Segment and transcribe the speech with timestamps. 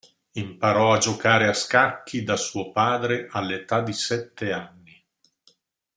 [0.31, 5.05] Imparò a giocare a scacchi da suo padre all'età di sette anni.